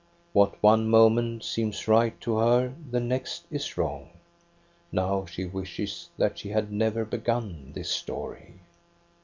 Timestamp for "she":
5.27-5.45, 6.39-6.49